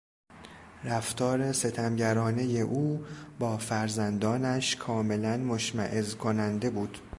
رفتار 0.83 1.51
ستمگرانهی 1.51 2.61
او 2.61 3.05
با 3.39 3.57
فرزندانش 3.57 4.75
کاملا 4.75 5.37
مشمئز 5.37 6.15
کننده 6.15 6.69
بود. 6.69 6.97